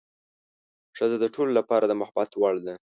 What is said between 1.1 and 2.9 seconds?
د ټولو لپاره د محبت وړ ده.